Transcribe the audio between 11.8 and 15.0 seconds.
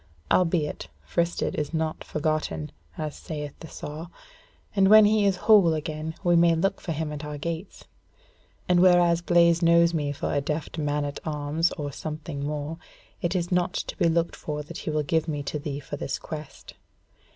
something more, it is not to be looked for that he